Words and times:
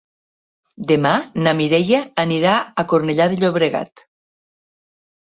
Demà 0.91 1.09
na 1.47 1.53
Mireia 1.59 1.99
anirà 2.23 2.53
a 2.83 2.87
Cornellà 2.95 3.29
de 3.35 3.39
Llobregat. 3.43 4.05